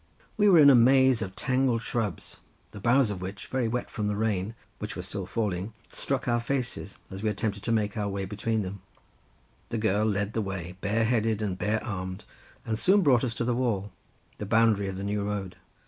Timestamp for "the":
2.71-2.79, 4.07-4.15, 9.69-9.77, 10.33-10.41, 13.45-13.53, 14.39-14.45, 14.97-15.03